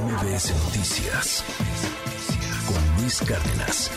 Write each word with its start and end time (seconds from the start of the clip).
MBS 0.00 0.52
Noticias 0.64 1.44
con 2.66 3.00
Luis 3.00 3.20
Cárdenas. 3.20 3.90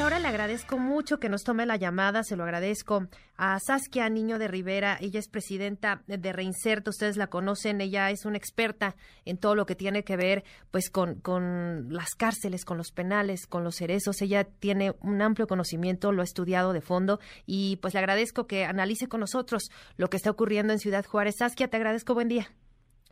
Ahora 0.00 0.18
le 0.18 0.28
agradezco 0.28 0.78
mucho 0.78 1.20
que 1.20 1.28
nos 1.28 1.44
tome 1.44 1.66
la 1.66 1.76
llamada, 1.76 2.24
se 2.24 2.34
lo 2.34 2.44
agradezco 2.44 3.06
a 3.36 3.58
Saskia 3.60 4.08
Niño 4.08 4.38
de 4.38 4.48
Rivera, 4.48 4.96
ella 4.98 5.20
es 5.20 5.28
presidenta 5.28 6.02
de 6.06 6.32
Reinserto, 6.32 6.88
ustedes 6.88 7.18
la 7.18 7.26
conocen, 7.26 7.82
ella 7.82 8.10
es 8.10 8.24
una 8.24 8.38
experta 8.38 8.96
en 9.26 9.36
todo 9.36 9.54
lo 9.54 9.66
que 9.66 9.74
tiene 9.74 10.02
que 10.02 10.16
ver 10.16 10.44
pues 10.70 10.88
con, 10.88 11.16
con 11.16 11.92
las 11.92 12.14
cárceles, 12.14 12.64
con 12.64 12.78
los 12.78 12.90
penales, 12.90 13.46
con 13.46 13.62
los 13.62 13.76
cerezos, 13.76 14.22
ella 14.22 14.44
tiene 14.44 14.94
un 15.02 15.20
amplio 15.20 15.46
conocimiento, 15.46 16.12
lo 16.12 16.22
ha 16.22 16.24
estudiado 16.24 16.72
de 16.72 16.80
fondo 16.80 17.20
y 17.44 17.76
pues 17.82 17.92
le 17.92 18.00
agradezco 18.00 18.46
que 18.46 18.64
analice 18.64 19.08
con 19.08 19.20
nosotros 19.20 19.64
lo 19.98 20.08
que 20.08 20.16
está 20.16 20.30
ocurriendo 20.30 20.72
en 20.72 20.78
Ciudad 20.78 21.04
Juárez. 21.04 21.34
Saskia, 21.38 21.68
te 21.68 21.76
agradezco, 21.76 22.14
buen 22.14 22.28
día. 22.28 22.50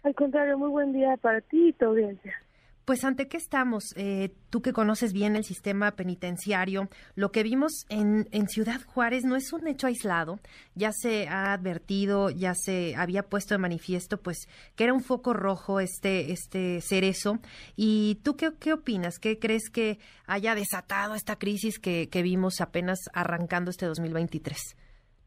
Al 0.02 0.14
contrario, 0.14 0.58
muy 0.58 0.70
buen 0.70 0.92
día 0.92 1.16
para 1.16 1.40
ti 1.40 1.68
y 1.68 1.72
tu 1.72 1.86
audiencia. 1.86 2.34
Pues 2.88 3.04
ante 3.04 3.28
qué 3.28 3.36
estamos, 3.36 3.92
eh, 3.96 4.32
tú 4.48 4.62
que 4.62 4.72
conoces 4.72 5.12
bien 5.12 5.36
el 5.36 5.44
sistema 5.44 5.90
penitenciario, 5.90 6.88
lo 7.16 7.30
que 7.32 7.42
vimos 7.42 7.84
en, 7.90 8.26
en, 8.32 8.48
Ciudad 8.48 8.80
Juárez 8.86 9.24
no 9.26 9.36
es 9.36 9.52
un 9.52 9.68
hecho 9.68 9.88
aislado, 9.88 10.40
ya 10.74 10.92
se 10.92 11.28
ha 11.28 11.52
advertido, 11.52 12.30
ya 12.30 12.54
se 12.54 12.96
había 12.96 13.24
puesto 13.24 13.52
de 13.52 13.58
manifiesto, 13.58 14.16
pues 14.16 14.48
que 14.74 14.84
era 14.84 14.94
un 14.94 15.02
foco 15.02 15.34
rojo 15.34 15.80
este, 15.80 16.32
este 16.32 16.80
cerezo. 16.80 17.40
¿Y 17.76 18.20
tú 18.22 18.36
qué, 18.36 18.52
qué 18.58 18.72
opinas? 18.72 19.18
¿Qué 19.18 19.38
crees 19.38 19.68
que 19.68 19.98
haya 20.26 20.54
desatado 20.54 21.14
esta 21.14 21.36
crisis 21.36 21.78
que, 21.78 22.08
que 22.08 22.22
vimos 22.22 22.62
apenas 22.62 23.00
arrancando 23.12 23.70
este 23.70 23.84
2023? 23.84 24.76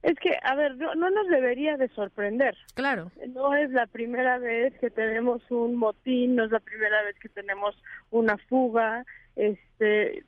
Es 0.04 0.18
que, 0.20 0.36
a 0.42 0.56
ver, 0.56 0.78
no, 0.78 0.96
no, 0.96 1.12
nos 1.12 1.28
debería 1.28 1.78
de 1.78 1.88
sorprender. 1.90 2.58
Claro. 2.74 3.12
No 3.30 3.54
es 3.54 3.70
la 3.70 3.86
primera 3.86 4.40
vez 4.40 4.74
que 4.80 4.90
tenemos 4.90 5.44
un 5.52 5.76
motín, 5.76 6.36
no 6.36 6.46
es 6.46 6.52
la 6.52 6.60
primera 6.60 7.04
vez 7.04 7.16
que 7.20 7.30
tenemos 7.30 7.76
una 8.10 8.38
fuga. 8.38 9.06
Este, 9.36 10.24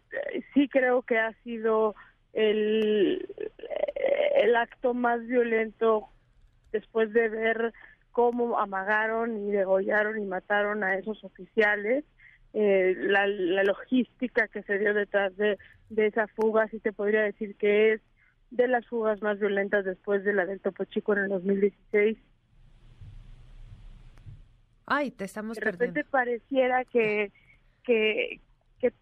sí 0.53 0.69
creo 0.69 1.01
que 1.01 1.17
ha 1.17 1.33
sido 1.43 1.95
el, 2.33 3.27
el 4.35 4.55
acto 4.55 4.93
más 4.93 5.25
violento 5.25 6.07
después 6.71 7.11
de 7.11 7.29
ver 7.29 7.73
cómo 8.11 8.59
amagaron 8.59 9.47
y 9.47 9.51
degollaron 9.51 10.19
y 10.19 10.25
mataron 10.25 10.83
a 10.83 10.95
esos 10.95 11.23
oficiales. 11.23 12.05
Eh, 12.53 12.95
la, 12.99 13.25
la 13.25 13.63
logística 13.63 14.47
que 14.47 14.61
se 14.61 14.77
dio 14.77 14.93
detrás 14.93 15.35
de, 15.35 15.57
de 15.89 16.05
esa 16.05 16.27
fuga, 16.27 16.67
sí 16.67 16.79
te 16.79 16.93
podría 16.93 17.23
decir 17.23 17.55
que 17.55 17.93
es 17.93 18.01
de 18.55 18.67
las 18.67 18.85
fugas 18.87 19.21
más 19.21 19.39
violentas 19.39 19.83
después 19.83 20.23
de 20.23 20.33
la 20.33 20.45
del 20.45 20.59
Topo 20.59 20.85
Chico 20.85 21.13
en 21.13 21.23
el 21.23 21.29
2016. 21.29 22.17
Ay, 24.85 25.11
te 25.11 25.25
estamos 25.25 25.57
de 25.57 25.61
repente 25.61 26.03
pareciera 26.03 26.85
que, 26.85 27.31
que, 27.83 28.41
que 28.79 28.93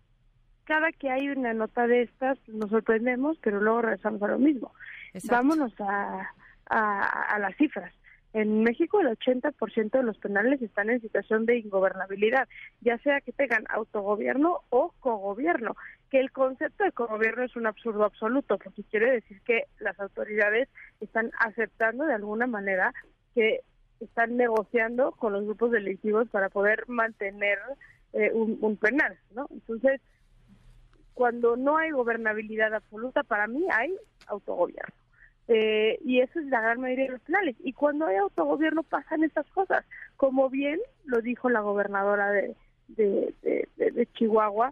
cada 0.63 0.91
que 0.91 1.09
hay 1.09 1.29
una 1.29 1.53
nota 1.53 1.87
de 1.87 2.03
estas 2.03 2.37
nos 2.47 2.69
sorprendemos, 2.69 3.37
pero 3.41 3.59
luego 3.59 3.81
regresamos 3.81 4.21
a 4.23 4.27
lo 4.27 4.39
mismo. 4.39 4.73
Vámonos 5.29 5.73
a, 5.79 6.33
a, 6.69 7.35
a 7.35 7.39
las 7.39 7.55
cifras. 7.57 7.93
En 8.33 8.63
México 8.63 9.01
el 9.01 9.07
80% 9.07 9.91
de 9.91 10.03
los 10.03 10.17
penales 10.17 10.61
están 10.61 10.89
en 10.89 11.01
situación 11.01 11.45
de 11.45 11.57
ingobernabilidad, 11.57 12.47
ya 12.79 12.97
sea 12.99 13.19
que 13.19 13.33
tengan 13.33 13.65
autogobierno 13.69 14.59
o 14.69 14.93
cogobierno, 14.99 15.75
que 16.09 16.19
el 16.19 16.31
concepto 16.31 16.83
de 16.83 16.93
cogobierno 16.93 17.43
es 17.43 17.55
un 17.55 17.67
absurdo 17.67 18.05
absoluto, 18.05 18.57
porque 18.57 18.83
quiere 18.83 19.11
decir 19.11 19.41
que 19.41 19.65
las 19.79 19.99
autoridades 19.99 20.69
están 21.01 21.31
aceptando 21.39 22.05
de 22.05 22.13
alguna 22.13 22.47
manera 22.47 22.93
que 23.35 23.61
están 23.99 24.37
negociando 24.37 25.11
con 25.11 25.33
los 25.33 25.45
grupos 25.45 25.71
delictivos 25.71 26.27
para 26.29 26.49
poder 26.49 26.87
mantener 26.87 27.59
eh, 28.13 28.31
un, 28.33 28.77
penal, 28.77 29.17
¿no? 29.33 29.47
Entonces, 29.51 30.01
cuando 31.13 31.55
no 31.55 31.77
hay 31.77 31.91
gobernabilidad 31.91 32.73
absoluta, 32.73 33.23
para 33.23 33.47
mí 33.47 33.65
hay 33.71 33.95
autogobierno. 34.27 35.00
Eh, 35.53 35.99
y 36.05 36.21
eso 36.21 36.39
es 36.39 36.45
la 36.45 36.61
gran 36.61 36.79
mayoría 36.79 37.05
de 37.07 37.11
los 37.11 37.21
penales. 37.21 37.57
Y 37.59 37.73
cuando 37.73 38.05
hay 38.05 38.15
autogobierno 38.15 38.83
pasan 38.83 39.25
estas 39.25 39.45
cosas, 39.47 39.83
como 40.15 40.49
bien 40.49 40.79
lo 41.03 41.21
dijo 41.21 41.49
la 41.49 41.59
gobernadora 41.59 42.31
de, 42.31 42.55
de, 42.87 43.35
de, 43.75 44.07
Chihuahua, 44.13 44.71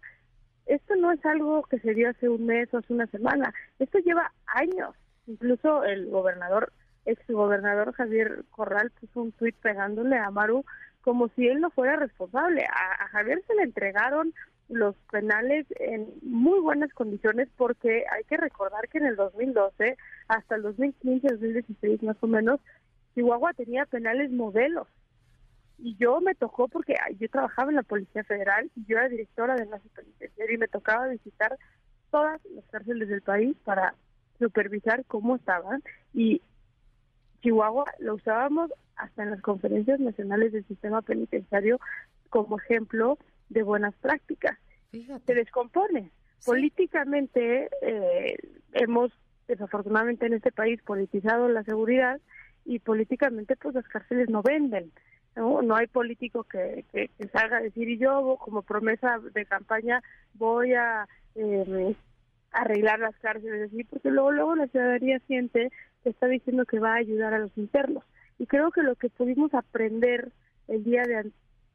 esto 0.67 0.95
no 0.95 1.11
es 1.11 1.25
algo 1.25 1.63
que 1.63 1.79
se 1.79 1.93
dio 1.93 2.09
hace 2.09 2.29
un 2.29 2.45
mes 2.45 2.73
o 2.73 2.77
hace 2.77 2.93
una 2.93 3.07
semana, 3.07 3.53
esto 3.77 3.99
lleva 3.99 4.31
años. 4.45 4.95
Incluso 5.27 5.83
el 5.83 6.09
gobernador, 6.09 6.71
ex 7.05 7.27
gobernador 7.27 7.91
Javier 7.91 8.45
Corral 8.49 8.89
puso 9.01 9.21
un 9.21 9.33
tuit 9.33 9.57
pegándole 9.57 10.17
a 10.17 10.31
Maru 10.31 10.63
como 11.01 11.27
si 11.35 11.45
él 11.45 11.59
no 11.59 11.71
fuera 11.71 11.97
responsable. 11.97 12.63
A 12.63 13.07
Javier 13.09 13.43
se 13.47 13.55
le 13.55 13.63
entregaron 13.63 14.33
los 14.69 14.95
penales 15.11 15.65
en 15.79 16.07
muy 16.21 16.59
buenas 16.59 16.93
condiciones 16.93 17.49
porque 17.57 18.05
hay 18.11 18.23
que 18.25 18.37
recordar 18.37 18.87
que 18.87 18.99
en 18.99 19.07
el 19.07 19.15
2012 19.15 19.97
hasta 20.29 20.55
el 20.55 20.61
2015, 20.61 21.27
2016 21.27 22.03
más 22.03 22.17
o 22.21 22.27
menos, 22.27 22.61
Chihuahua 23.13 23.53
tenía 23.53 23.85
penales 23.85 24.31
modelos. 24.31 24.87
Y 25.77 25.95
yo 25.97 26.21
me 26.21 26.35
tocó 26.35 26.67
porque 26.67 26.95
yo 27.19 27.29
trabajaba 27.29 27.69
en 27.69 27.77
la 27.77 27.83
Policía 27.83 28.23
Federal 28.23 28.69
y 28.75 28.85
yo 28.85 28.97
era 28.97 29.09
directora 29.09 29.55
de 29.55 29.65
la 29.65 29.79
penitenciaria 29.79 30.55
y 30.55 30.57
me 30.57 30.67
tocaba 30.67 31.07
visitar 31.07 31.57
todas 32.11 32.39
las 32.53 32.65
cárceles 32.65 33.09
del 33.09 33.21
país 33.21 33.55
para 33.63 33.95
supervisar 34.37 35.03
cómo 35.05 35.35
estaban 35.35 35.83
y 36.13 36.41
Chihuahua 37.41 37.85
lo 37.99 38.15
usábamos 38.15 38.71
hasta 38.95 39.23
en 39.23 39.31
las 39.31 39.41
conferencias 39.41 39.99
nacionales 39.99 40.51
del 40.51 40.65
sistema 40.65 41.01
penitenciario 41.01 41.79
como 42.29 42.59
ejemplo 42.59 43.17
de 43.49 43.63
buenas 43.63 43.95
prácticas. 43.95 44.57
Se 44.91 45.33
descompone. 45.33 46.11
Políticamente 46.45 47.69
eh, 47.81 48.37
hemos, 48.73 49.11
desafortunadamente 49.49 50.27
en 50.27 50.33
este 50.33 50.51
país, 50.51 50.81
politizado 50.83 51.49
la 51.49 51.63
seguridad 51.63 52.21
y 52.65 52.79
políticamente 52.79 53.55
pues 53.55 53.75
las 53.75 53.87
cárceles 53.87 54.29
no 54.29 54.41
venden. 54.43 54.91
No, 55.35 55.61
no 55.61 55.75
hay 55.75 55.87
político 55.87 56.43
que, 56.43 56.85
que, 56.91 57.09
salga 57.31 57.57
a 57.57 57.61
decir 57.61 57.89
y 57.89 57.97
yo 57.97 58.37
como 58.39 58.61
promesa 58.61 59.19
de 59.33 59.45
campaña 59.45 60.01
voy 60.33 60.73
a 60.73 61.07
eh, 61.35 61.95
arreglar 62.51 62.99
las 62.99 63.15
cárceles 63.17 63.71
así 63.71 63.83
porque 63.83 64.09
luego 64.09 64.31
luego 64.31 64.55
la 64.55 64.67
ciudadanía 64.67 65.19
siente 65.27 65.71
que 66.03 66.09
está 66.09 66.27
diciendo 66.27 66.65
que 66.65 66.79
va 66.79 66.93
a 66.93 66.97
ayudar 66.97 67.33
a 67.33 67.39
los 67.39 67.55
internos 67.57 68.03
y 68.39 68.47
creo 68.47 68.71
que 68.71 68.81
lo 68.81 68.95
que 68.95 69.09
pudimos 69.09 69.53
aprender 69.53 70.31
el 70.67 70.83
día 70.83 71.03
de, 71.03 71.31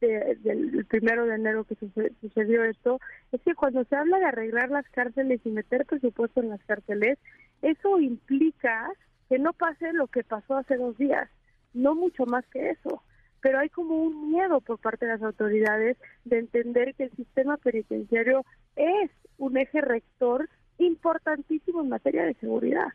del 0.06 0.86
primero 0.86 1.26
de 1.26 1.34
enero 1.34 1.64
que 1.64 1.76
sucedió 2.20 2.64
esto, 2.64 3.00
es 3.32 3.40
que 3.42 3.54
cuando 3.54 3.84
se 3.84 3.96
habla 3.96 4.18
de 4.18 4.26
arreglar 4.26 4.70
las 4.70 4.88
cárceles 4.90 5.40
y 5.44 5.50
meter 5.50 5.86
presupuesto 5.86 6.40
en 6.40 6.50
las 6.50 6.62
cárceles, 6.64 7.18
eso 7.62 7.98
implica 8.00 8.90
que 9.28 9.38
no 9.38 9.52
pase 9.52 9.92
lo 9.92 10.06
que 10.08 10.22
pasó 10.22 10.56
hace 10.56 10.76
dos 10.76 10.96
días, 10.98 11.28
no 11.72 11.94
mucho 11.94 12.26
más 12.26 12.44
que 12.46 12.70
eso. 12.70 13.02
Pero 13.40 13.58
hay 13.58 13.68
como 13.68 13.96
un 13.96 14.30
miedo 14.30 14.60
por 14.60 14.78
parte 14.78 15.06
de 15.06 15.12
las 15.12 15.22
autoridades 15.22 15.96
de 16.24 16.38
entender 16.38 16.94
que 16.94 17.04
el 17.04 17.10
sistema 17.12 17.56
penitenciario 17.58 18.44
es 18.76 19.10
un 19.38 19.56
eje 19.56 19.80
rector 19.80 20.48
importantísimo 20.78 21.82
en 21.82 21.90
materia 21.90 22.24
de 22.24 22.34
seguridad. 22.34 22.88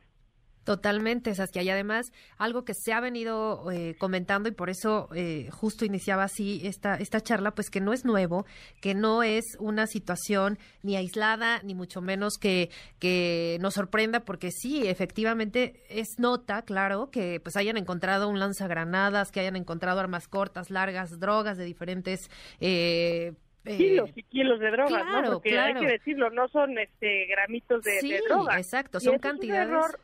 Totalmente, 0.63 1.33
Saskia. 1.33 1.63
Y 1.63 1.69
además, 1.69 2.11
algo 2.37 2.63
que 2.63 2.73
se 2.73 2.93
ha 2.93 2.99
venido 2.99 3.71
eh, 3.71 3.95
comentando 3.97 4.49
y 4.49 4.51
por 4.51 4.69
eso 4.69 5.09
eh, 5.15 5.49
justo 5.51 5.85
iniciaba 5.85 6.23
así 6.23 6.61
esta, 6.63 6.95
esta 6.95 7.21
charla, 7.21 7.51
pues 7.51 7.69
que 7.69 7.81
no 7.81 7.93
es 7.93 8.05
nuevo, 8.05 8.45
que 8.81 8.93
no 8.93 9.23
es 9.23 9.45
una 9.59 9.87
situación 9.87 10.59
ni 10.83 10.95
aislada, 10.95 11.61
ni 11.63 11.73
mucho 11.73 12.01
menos 12.01 12.37
que, 12.37 12.69
que 12.99 13.57
nos 13.61 13.73
sorprenda, 13.75 14.21
porque 14.21 14.51
sí, 14.51 14.87
efectivamente 14.87 15.81
es 15.89 16.19
nota, 16.19 16.61
claro, 16.61 17.09
que 17.09 17.39
pues 17.39 17.55
hayan 17.55 17.77
encontrado 17.77 18.29
un 18.29 18.39
lanzagranadas, 18.39 19.31
que 19.31 19.39
hayan 19.39 19.55
encontrado 19.55 19.99
armas 19.99 20.27
cortas, 20.27 20.69
largas, 20.69 21.19
drogas 21.19 21.57
de 21.57 21.65
diferentes... 21.65 22.29
Eh, 22.59 23.33
kilos 23.65 24.09
y 24.15 24.23
kilos 24.23 24.59
de 24.59 24.71
drogas, 24.71 25.05
¿no? 25.05 25.33
Porque 25.33 25.59
hay 25.59 25.73
que 25.75 25.87
decirlo, 25.87 26.29
no 26.29 26.47
son 26.47 26.77
este 26.77 27.25
gramitos 27.27 27.83
de, 27.83 27.99
sí, 27.99 28.15
drogas. 28.27 28.57
exacto, 28.57 28.99
son 28.99 29.19
cantidades 29.19 29.97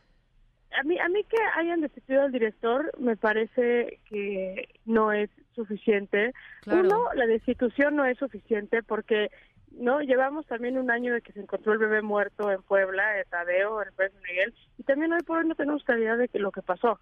a 0.80 0.84
mí, 0.84 1.00
a 1.00 1.08
mí 1.10 1.24
que 1.24 1.38
hayan 1.56 1.82
destituido 1.82 2.24
al 2.24 2.32
director 2.32 2.92
me 3.00 3.16
parece 3.16 4.00
que 4.10 4.70
no 4.86 5.12
es 5.12 5.30
suficiente. 5.56 6.34
Uno, 6.68 7.10
la 7.14 7.26
destitución 7.26 7.96
no 7.96 8.06
es 8.06 8.18
suficiente 8.18 8.84
porque 8.84 9.30
no 9.72 10.02
llevamos 10.02 10.46
también 10.46 10.78
un 10.78 10.90
año 10.92 11.14
de 11.14 11.22
que 11.22 11.34
se 11.34 11.42
encontró 11.42 11.74
el 11.74 11.80
bebé 11.80 12.02
muerto 12.02 12.52
en 12.52 12.62
Puebla, 12.62 13.12
de 13.12 13.26
Tadeo, 13.26 13.82
en 13.82 13.94
San 13.96 14.10
Miguel, 14.28 14.54
y 14.78 14.84
también 14.84 15.14
hoy 15.14 15.22
por 15.24 15.40
hoy 15.40 15.48
no 15.48 15.56
tenemos 15.56 15.84
claridad 15.84 16.18
de 16.18 16.30
que 16.30 16.40
lo 16.40 16.52
que 16.52 16.62
pasó. 16.62 17.00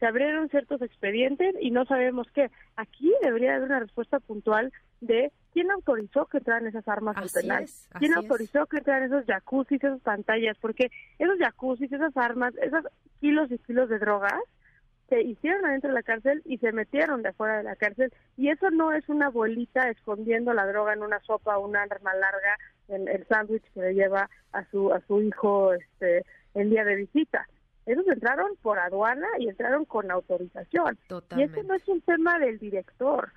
Se 0.00 0.06
abrieron 0.06 0.48
ciertos 0.50 0.82
expedientes 0.82 1.54
y 1.60 1.70
no 1.70 1.84
sabemos 1.86 2.26
qué. 2.34 2.50
Aquí 2.76 3.12
debería 3.22 3.54
haber 3.54 3.68
una 3.68 3.80
respuesta 3.80 4.20
puntual 4.20 4.72
de 5.00 5.32
quién 5.52 5.70
autorizó 5.70 6.26
que 6.26 6.38
entraran 6.38 6.66
esas 6.66 6.86
armas 6.88 7.16
al 7.16 7.30
penal, 7.30 7.66
quién 7.98 8.14
autorizó 8.14 8.66
que 8.66 8.78
entraran 8.78 9.04
esos 9.04 9.24
jacuzzis, 9.24 9.82
esas 9.82 10.00
pantallas, 10.00 10.56
porque 10.60 10.90
esos 11.18 11.38
jacuzzis, 11.38 11.92
esas 11.92 12.16
armas, 12.16 12.54
esos 12.60 12.84
kilos 13.20 13.50
y 13.50 13.58
kilos 13.58 13.88
de 13.88 13.98
drogas 13.98 14.40
se 15.08 15.22
hicieron 15.22 15.64
adentro 15.64 15.88
de 15.88 15.94
la 15.94 16.02
cárcel 16.02 16.42
y 16.44 16.58
se 16.58 16.72
metieron 16.72 17.22
de 17.22 17.28
afuera 17.28 17.58
de 17.58 17.62
la 17.62 17.76
cárcel. 17.76 18.12
Y 18.36 18.48
eso 18.48 18.70
no 18.70 18.92
es 18.92 19.08
una 19.08 19.26
abuelita 19.26 19.88
escondiendo 19.88 20.52
la 20.52 20.66
droga 20.66 20.92
en 20.92 21.02
una 21.02 21.20
sopa 21.20 21.58
o 21.58 21.66
una 21.66 21.82
arma 21.82 22.14
larga 22.14 22.56
en 22.88 23.08
el 23.08 23.26
sándwich 23.26 23.64
que 23.72 23.80
le 23.80 23.94
lleva 23.94 24.28
a 24.52 24.64
su 24.70 24.92
a 24.92 25.00
su 25.06 25.22
hijo 25.22 25.72
este 25.72 26.24
el 26.54 26.70
día 26.70 26.84
de 26.84 26.96
visita. 26.96 27.48
Esos 27.84 28.06
entraron 28.08 28.56
por 28.62 28.78
aduana 28.78 29.28
y 29.38 29.48
entraron 29.48 29.84
con 29.84 30.10
autorización. 30.10 30.98
Y 31.36 31.42
eso 31.42 31.62
no 31.62 31.74
es 31.74 31.86
un 31.86 32.00
tema 32.00 32.38
del 32.40 32.58
director. 32.58 33.32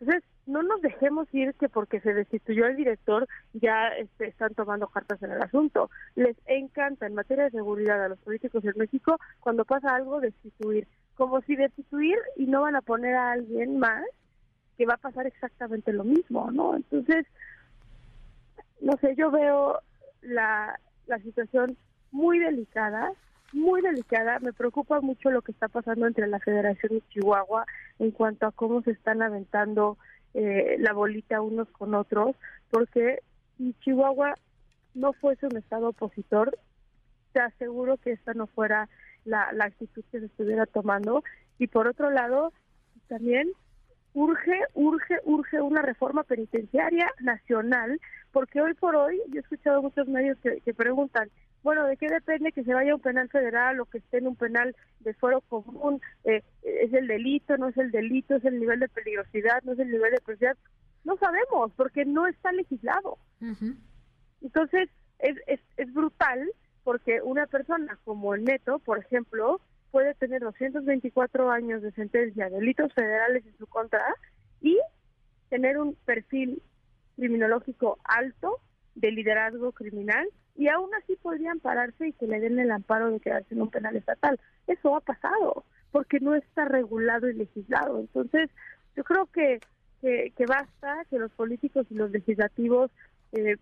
Entonces 0.00 0.24
no 0.48 0.62
nos 0.62 0.80
dejemos 0.80 1.32
ir 1.32 1.54
que 1.54 1.68
porque 1.68 2.00
se 2.00 2.14
destituyó 2.14 2.66
el 2.66 2.76
director 2.76 3.28
ya 3.52 3.88
este, 3.88 4.28
están 4.28 4.54
tomando 4.54 4.88
cartas 4.88 5.22
en 5.22 5.30
el 5.30 5.42
asunto. 5.42 5.90
Les 6.16 6.36
encanta 6.46 7.06
en 7.06 7.14
materia 7.14 7.44
de 7.44 7.50
seguridad 7.50 8.02
a 8.02 8.08
los 8.08 8.18
políticos 8.18 8.64
en 8.64 8.72
México 8.76 9.18
cuando 9.40 9.64
pasa 9.66 9.94
algo 9.94 10.20
destituir, 10.20 10.88
como 11.16 11.42
si 11.42 11.54
destituir 11.54 12.16
y 12.36 12.46
no 12.46 12.62
van 12.62 12.76
a 12.76 12.80
poner 12.80 13.14
a 13.14 13.32
alguien 13.32 13.78
más 13.78 14.04
que 14.78 14.86
va 14.86 14.94
a 14.94 14.98
pasar 14.98 15.26
exactamente 15.26 15.92
lo 15.92 16.04
mismo, 16.04 16.50
¿no? 16.50 16.76
Entonces, 16.76 17.26
no 18.80 18.96
sé, 19.02 19.14
yo 19.16 19.30
veo 19.30 19.80
la, 20.22 20.80
la 21.06 21.18
situación 21.18 21.76
muy 22.10 22.38
delicada, 22.38 23.12
muy 23.52 23.82
delicada. 23.82 24.38
Me 24.38 24.54
preocupa 24.54 25.00
mucho 25.00 25.30
lo 25.30 25.42
que 25.42 25.52
está 25.52 25.68
pasando 25.68 26.06
entre 26.06 26.26
la 26.26 26.38
Federación 26.38 26.94
y 26.94 27.02
Chihuahua 27.12 27.66
en 27.98 28.12
cuanto 28.12 28.46
a 28.46 28.52
cómo 28.52 28.80
se 28.82 28.92
están 28.92 29.20
aventando 29.20 29.98
eh, 30.34 30.76
la 30.78 30.92
bolita 30.92 31.40
unos 31.40 31.68
con 31.70 31.94
otros, 31.94 32.36
porque 32.70 33.20
si 33.56 33.74
Chihuahua 33.80 34.34
no 34.94 35.12
fuese 35.12 35.46
un 35.46 35.56
estado 35.56 35.88
opositor, 35.88 36.58
te 37.32 37.40
aseguro 37.40 37.96
que 37.96 38.12
esta 38.12 38.34
no 38.34 38.46
fuera 38.46 38.88
la, 39.24 39.52
la 39.52 39.66
actitud 39.66 40.04
que 40.10 40.20
se 40.20 40.26
estuviera 40.26 40.66
tomando. 40.66 41.22
Y 41.58 41.66
por 41.66 41.86
otro 41.86 42.10
lado, 42.10 42.52
también 43.08 43.50
urge, 44.14 44.60
urge, 44.74 45.18
urge 45.24 45.60
una 45.60 45.82
reforma 45.82 46.22
penitenciaria 46.24 47.10
nacional, 47.20 48.00
porque 48.32 48.60
hoy 48.60 48.74
por 48.74 48.96
hoy 48.96 49.20
yo 49.28 49.36
he 49.36 49.42
escuchado 49.42 49.82
muchos 49.82 50.08
medios 50.08 50.38
que, 50.38 50.60
que 50.60 50.74
preguntan, 50.74 51.30
bueno, 51.68 51.86
¿de 51.86 51.98
qué 51.98 52.08
depende 52.08 52.50
que 52.52 52.64
se 52.64 52.72
vaya 52.72 52.92
a 52.92 52.94
un 52.94 53.02
penal 53.02 53.28
federal 53.28 53.78
o 53.78 53.84
que 53.84 53.98
esté 53.98 54.16
en 54.16 54.26
un 54.26 54.36
penal 54.36 54.74
de 55.00 55.12
fuero 55.12 55.42
común? 55.42 56.00
Eh, 56.24 56.42
¿Es 56.62 56.94
el 56.94 57.06
delito, 57.06 57.58
no 57.58 57.68
es 57.68 57.76
el 57.76 57.90
delito, 57.90 58.36
es 58.36 58.44
el 58.46 58.58
nivel 58.58 58.80
de 58.80 58.88
peligrosidad, 58.88 59.62
no 59.64 59.72
es 59.72 59.78
el 59.78 59.90
nivel 59.90 60.12
de 60.12 60.20
peligrosidad? 60.22 60.56
No 61.04 61.18
sabemos, 61.18 61.70
porque 61.76 62.06
no 62.06 62.26
está 62.26 62.52
legislado. 62.52 63.18
Entonces, 64.40 64.88
es, 65.18 65.36
es, 65.46 65.60
es 65.76 65.92
brutal 65.92 66.50
porque 66.84 67.20
una 67.20 67.46
persona 67.46 67.98
como 68.02 68.34
el 68.34 68.44
Neto, 68.44 68.78
por 68.78 68.98
ejemplo, 68.98 69.60
puede 69.90 70.14
tener 70.14 70.40
224 70.40 71.50
años 71.50 71.82
de 71.82 71.92
sentencia, 71.92 72.48
delitos 72.48 72.94
federales 72.94 73.44
en 73.44 73.58
su 73.58 73.66
contra 73.66 74.02
y 74.62 74.80
tener 75.50 75.76
un 75.76 75.96
perfil 76.06 76.62
criminológico 77.16 77.98
alto 78.04 78.58
de 79.00 79.12
liderazgo 79.12 79.72
criminal 79.72 80.28
y 80.56 80.68
aún 80.68 80.90
así 80.94 81.16
podrían 81.16 81.60
pararse 81.60 82.08
y 82.08 82.12
que 82.12 82.26
le 82.26 82.40
den 82.40 82.58
el 82.58 82.70
amparo 82.70 83.10
de 83.10 83.20
quedarse 83.20 83.54
en 83.54 83.62
un 83.62 83.70
penal 83.70 83.96
estatal. 83.96 84.40
Eso 84.66 84.96
ha 84.96 85.00
pasado 85.00 85.64
porque 85.92 86.20
no 86.20 86.34
está 86.34 86.64
regulado 86.64 87.28
y 87.28 87.34
legislado. 87.34 88.00
Entonces, 88.00 88.50
yo 88.96 89.04
creo 89.04 89.26
que, 89.26 89.60
que, 90.00 90.46
basta 90.46 91.04
que 91.10 91.18
los 91.18 91.32
políticos 91.32 91.86
y 91.90 91.94
los 91.94 92.10
legislativos 92.10 92.90
eh, 93.32 93.56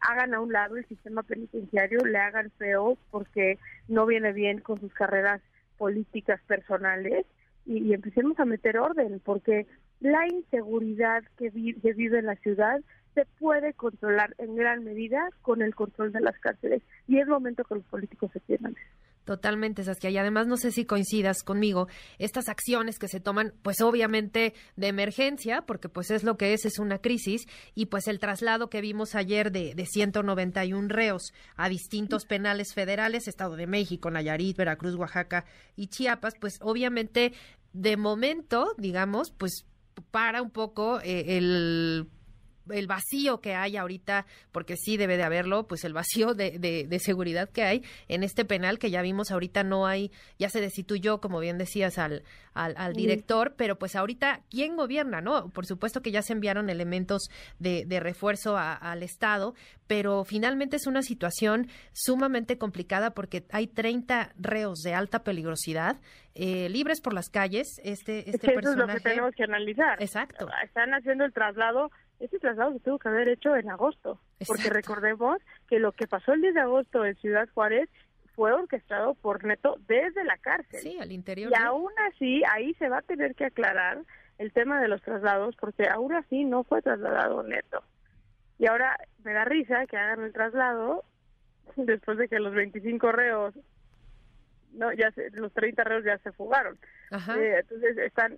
hagan 0.00 0.34
a 0.34 0.40
un 0.40 0.52
lado 0.52 0.76
el 0.76 0.86
sistema 0.86 1.22
penitenciario, 1.22 2.04
le 2.04 2.18
hagan 2.18 2.50
feo 2.58 2.96
porque 3.10 3.58
no 3.88 4.06
viene 4.06 4.32
bien 4.32 4.60
con 4.60 4.80
sus 4.80 4.92
carreras 4.92 5.42
políticas 5.78 6.40
personales 6.46 7.26
y, 7.66 7.78
y 7.78 7.92
empecemos 7.92 8.38
a 8.38 8.44
meter 8.44 8.78
orden 8.78 9.20
porque 9.24 9.66
la 10.00 10.26
inseguridad 10.26 11.24
que, 11.36 11.50
que 11.50 11.92
vive 11.92 12.18
en 12.18 12.26
la 12.26 12.36
ciudad 12.36 12.80
se 13.16 13.24
puede 13.38 13.72
controlar 13.72 14.34
en 14.36 14.54
gran 14.56 14.84
medida 14.84 15.30
con 15.40 15.62
el 15.62 15.74
control 15.74 16.12
de 16.12 16.20
las 16.20 16.38
cárceles 16.38 16.82
y 17.08 17.18
es 17.18 17.26
momento 17.26 17.64
que 17.64 17.76
los 17.76 17.84
políticos 17.84 18.30
se 18.32 18.40
pierdan. 18.40 18.76
Totalmente, 19.24 19.82
Saskia. 19.82 20.10
Y 20.10 20.18
además, 20.18 20.46
no 20.46 20.56
sé 20.56 20.70
si 20.70 20.84
coincidas 20.84 21.42
conmigo, 21.42 21.88
estas 22.18 22.48
acciones 22.48 23.00
que 23.00 23.08
se 23.08 23.18
toman, 23.18 23.54
pues 23.62 23.80
obviamente 23.80 24.54
de 24.76 24.86
emergencia, 24.86 25.62
porque 25.62 25.88
pues 25.88 26.12
es 26.12 26.22
lo 26.22 26.36
que 26.36 26.52
es, 26.52 26.64
es 26.64 26.78
una 26.78 26.98
crisis, 26.98 27.48
y 27.74 27.86
pues 27.86 28.06
el 28.06 28.20
traslado 28.20 28.70
que 28.70 28.80
vimos 28.80 29.16
ayer 29.16 29.50
de, 29.50 29.74
de 29.74 29.84
191 29.86 30.86
reos 30.88 31.32
a 31.56 31.68
distintos 31.68 32.24
penales 32.24 32.72
federales, 32.72 33.26
Estado 33.26 33.56
de 33.56 33.66
México, 33.66 34.12
Nayarit, 34.12 34.58
Veracruz, 34.58 34.94
Oaxaca 34.94 35.44
y 35.74 35.88
Chiapas, 35.88 36.34
pues 36.38 36.58
obviamente 36.60 37.32
de 37.72 37.96
momento, 37.96 38.74
digamos, 38.78 39.32
pues 39.32 39.66
para 40.12 40.40
un 40.40 40.50
poco 40.50 41.00
eh, 41.00 41.36
el 41.36 42.06
el 42.70 42.86
vacío 42.86 43.40
que 43.40 43.54
hay 43.54 43.76
ahorita, 43.76 44.26
porque 44.52 44.76
sí 44.76 44.96
debe 44.96 45.16
de 45.16 45.22
haberlo, 45.22 45.66
pues 45.66 45.84
el 45.84 45.92
vacío 45.92 46.34
de, 46.34 46.58
de, 46.58 46.98
seguridad 46.98 47.48
que 47.50 47.62
hay 47.62 47.84
en 48.08 48.22
este 48.22 48.44
penal 48.44 48.78
que 48.78 48.90
ya 48.90 49.02
vimos 49.02 49.30
ahorita 49.30 49.62
no 49.64 49.86
hay, 49.86 50.10
ya 50.38 50.48
se 50.48 50.60
destituyó, 50.60 51.20
como 51.20 51.40
bien 51.40 51.58
decías, 51.58 51.98
al, 51.98 52.24
al, 52.54 52.94
director, 52.94 53.54
pero 53.56 53.78
pues 53.78 53.96
ahorita, 53.96 54.40
¿quién 54.50 54.76
gobierna? 54.76 55.20
no 55.20 55.50
Por 55.50 55.66
supuesto 55.66 56.00
que 56.00 56.10
ya 56.10 56.22
se 56.22 56.32
enviaron 56.32 56.70
elementos 56.70 57.28
de, 57.58 57.84
de 57.84 58.00
refuerzo 58.00 58.56
al 58.56 59.02
Estado, 59.02 59.54
pero 59.86 60.24
finalmente 60.24 60.76
es 60.76 60.86
una 60.86 61.02
situación 61.02 61.68
sumamente 61.92 62.58
complicada 62.58 63.10
porque 63.10 63.44
hay 63.50 63.66
30 63.66 64.32
reos 64.38 64.80
de 64.80 64.94
alta 64.94 65.22
peligrosidad 65.22 66.00
eh, 66.38 66.68
libres 66.68 67.00
por 67.00 67.14
las 67.14 67.30
calles. 67.30 67.80
Este, 67.82 68.28
este 68.28 68.52
personaje... 68.52 68.70
es 68.70 68.76
lo 68.76 68.94
que 68.94 69.00
tenemos 69.00 69.34
que 69.34 69.44
analizar. 69.44 70.02
Exacto. 70.02 70.46
Están 70.62 70.92
haciendo 70.92 71.24
el 71.24 71.32
traslado 71.32 71.90
ese 72.20 72.38
traslado 72.38 72.72
se 72.72 72.80
tuvo 72.80 72.98
que 72.98 73.08
haber 73.08 73.28
hecho 73.28 73.54
en 73.56 73.70
agosto, 73.70 74.20
porque 74.46 74.70
recordemos 74.70 75.38
que 75.68 75.78
lo 75.78 75.92
que 75.92 76.06
pasó 76.06 76.32
el 76.32 76.40
10 76.40 76.54
de 76.54 76.60
agosto 76.60 77.04
en 77.04 77.16
Ciudad 77.16 77.48
Juárez 77.54 77.88
fue 78.34 78.52
orquestado 78.52 79.14
por 79.14 79.44
Neto 79.44 79.76
desde 79.86 80.24
la 80.24 80.36
cárcel. 80.38 80.80
Sí, 80.80 80.98
al 81.00 81.12
interior. 81.12 81.50
Y 81.50 81.62
aún 81.62 81.92
así, 82.10 82.42
ahí 82.52 82.74
se 82.74 82.88
va 82.88 82.98
a 82.98 83.02
tener 83.02 83.34
que 83.34 83.46
aclarar 83.46 84.02
el 84.38 84.52
tema 84.52 84.80
de 84.80 84.88
los 84.88 85.02
traslados, 85.02 85.56
porque 85.56 85.88
aún 85.88 86.14
así 86.14 86.44
no 86.44 86.64
fue 86.64 86.82
trasladado 86.82 87.42
Neto. 87.42 87.82
Y 88.58 88.66
ahora 88.66 88.98
me 89.24 89.32
da 89.32 89.44
risa 89.44 89.86
que 89.86 89.96
hagan 89.96 90.22
el 90.22 90.32
traslado 90.32 91.04
después 91.76 92.18
de 92.18 92.28
que 92.28 92.38
los 92.38 92.54
25 92.54 93.12
reos, 93.12 93.54
no, 94.72 94.92
ya 94.92 95.12
los 95.32 95.52
30 95.52 95.84
reos 95.84 96.04
ya 96.04 96.18
se 96.18 96.32
fugaron. 96.32 96.78
Eh, 97.10 97.56
entonces 97.60 97.96
están 97.98 98.36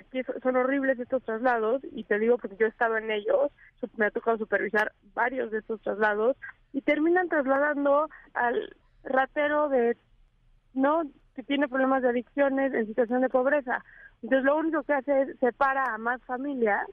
aquí 0.00 0.22
son 0.42 0.56
horribles 0.56 0.98
estos 0.98 1.22
traslados 1.22 1.82
y 1.92 2.04
te 2.04 2.18
digo 2.18 2.38
porque 2.38 2.56
yo 2.56 2.66
estaba 2.66 2.98
en 2.98 3.10
ellos, 3.10 3.50
me 3.96 4.06
ha 4.06 4.10
tocado 4.10 4.38
supervisar 4.38 4.92
varios 5.14 5.50
de 5.50 5.58
estos 5.58 5.80
traslados 5.82 6.36
y 6.72 6.80
terminan 6.82 7.28
trasladando 7.28 8.08
al 8.34 8.76
ratero 9.04 9.68
de 9.68 9.96
no 10.74 11.02
que 11.34 11.42
tiene 11.42 11.68
problemas 11.68 12.02
de 12.02 12.08
adicciones 12.08 12.72
en 12.74 12.86
situación 12.86 13.20
de 13.20 13.28
pobreza. 13.28 13.84
Entonces 14.22 14.44
lo 14.44 14.56
único 14.56 14.82
que 14.82 14.92
hace 14.92 15.22
es 15.22 15.38
separa 15.38 15.94
a 15.94 15.98
más 15.98 16.20
familias 16.24 16.86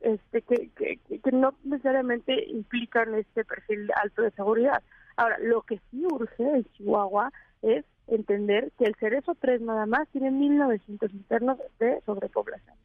este 0.00 0.42
que, 0.42 0.70
que, 0.76 0.98
que 1.20 1.32
no 1.32 1.54
necesariamente 1.64 2.50
implican 2.50 3.14
este 3.14 3.44
perfil 3.44 3.90
alto 4.02 4.22
de 4.22 4.30
seguridad. 4.32 4.82
Ahora, 5.16 5.38
lo 5.38 5.62
que 5.62 5.80
sí 5.90 6.04
urge 6.10 6.42
en 6.42 6.64
Chihuahua 6.72 7.30
es 7.62 7.84
entender 8.08 8.72
que 8.78 8.84
el 8.84 8.94
Cerezo 8.96 9.34
3 9.40 9.60
nada 9.62 9.86
más 9.86 10.08
tiene 10.10 10.30
1.900 10.30 11.12
internos 11.12 11.58
de 11.78 12.00
sobrepoblación. 12.02 12.76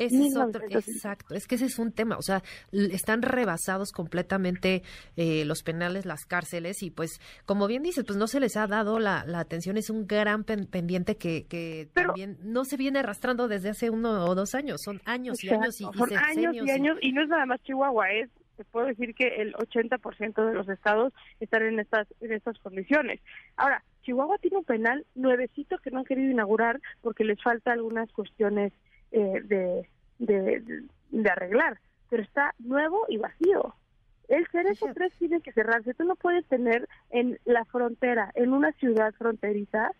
Ese 0.00 0.28
es 0.28 0.36
otro, 0.36 0.62
exacto, 0.64 1.34
es 1.34 1.46
que 1.46 1.56
ese 1.56 1.66
es 1.66 1.78
un 1.78 1.92
tema, 1.92 2.16
o 2.16 2.22
sea, 2.22 2.42
están 2.72 3.20
rebasados 3.20 3.92
completamente 3.92 4.82
eh, 5.18 5.44
los 5.44 5.62
penales, 5.62 6.06
las 6.06 6.24
cárceles 6.24 6.82
y 6.82 6.90
pues, 6.90 7.20
como 7.44 7.66
bien 7.66 7.82
dices, 7.82 8.04
pues 8.06 8.18
no 8.18 8.26
se 8.26 8.40
les 8.40 8.56
ha 8.56 8.66
dado 8.66 8.98
la, 8.98 9.26
atención, 9.34 9.76
es 9.76 9.90
un 9.90 10.06
gran 10.06 10.44
pendiente 10.44 11.16
que, 11.16 11.44
que 11.46 11.90
también 11.92 12.38
no 12.42 12.64
se 12.64 12.78
viene 12.78 13.00
arrastrando 13.00 13.46
desde 13.46 13.68
hace 13.68 13.90
uno 13.90 14.24
o 14.24 14.34
dos 14.34 14.54
años, 14.54 14.80
son 14.82 15.02
años 15.04 15.44
y 15.44 15.50
años 15.50 15.78
y, 15.78 15.84
son 15.84 16.16
años 16.16 16.54
y 16.54 16.70
años 16.70 16.96
y 17.02 17.12
no 17.12 17.22
es 17.22 17.28
nada 17.28 17.44
más 17.44 17.62
Chihuahua, 17.64 18.10
es 18.12 18.30
te 18.60 18.64
puedo 18.66 18.88
decir 18.88 19.14
que 19.14 19.40
el 19.40 19.54
80% 19.54 20.44
de 20.44 20.52
los 20.52 20.68
estados 20.68 21.14
están 21.40 21.62
en 21.62 21.80
estas 21.80 22.06
en 22.20 22.32
estas 22.32 22.58
condiciones. 22.58 23.18
Ahora, 23.56 23.82
Chihuahua 24.02 24.36
tiene 24.36 24.58
un 24.58 24.64
penal 24.64 25.06
nuevecito 25.14 25.78
que 25.78 25.90
no 25.90 26.00
han 26.00 26.04
querido 26.04 26.30
inaugurar 26.30 26.78
porque 27.00 27.24
les 27.24 27.42
falta 27.42 27.72
algunas 27.72 28.12
cuestiones 28.12 28.74
eh, 29.12 29.40
de, 29.44 29.88
de, 30.18 31.30
arreglar, 31.30 31.80
pero 32.10 32.22
está 32.22 32.54
nuevo 32.58 33.06
y 33.08 33.16
vacío. 33.16 33.74
El 34.28 34.46
Cerezo 34.48 34.88
3 34.92 35.10
tiene 35.18 35.40
que 35.40 35.52
cerrarse. 35.52 35.94
Tú 35.94 36.04
no 36.04 36.16
puedes 36.16 36.44
tener 36.46 36.86
en 37.08 37.38
la 37.46 37.64
frontera, 37.64 38.30
en 38.34 38.52
una 38.52 38.72
ciudad 38.72 39.14
fronteriza, 39.14 39.90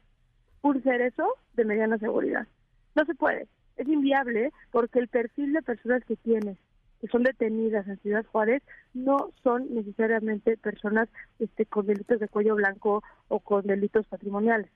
un 0.60 0.82
cerezo 0.82 1.34
de 1.54 1.64
mediana 1.64 1.96
seguridad. 1.96 2.46
No 2.94 3.06
se 3.06 3.14
puede. 3.14 3.48
Es 3.78 3.88
inviable 3.88 4.52
porque 4.70 4.98
el 4.98 5.08
perfil 5.08 5.54
de 5.54 5.62
personas 5.62 6.04
que 6.04 6.16
tienes 6.16 6.58
que 7.00 7.08
son 7.08 7.22
detenidas 7.22 7.86
en 7.88 7.98
Ciudad 7.98 8.24
Juárez 8.26 8.62
no 8.94 9.30
son 9.42 9.72
necesariamente 9.74 10.56
personas 10.56 11.08
este, 11.38 11.66
con 11.66 11.86
delitos 11.86 12.20
de 12.20 12.28
cuello 12.28 12.54
blanco 12.54 13.02
o 13.28 13.40
con 13.40 13.66
delitos 13.66 14.06
patrimoniales. 14.06 14.70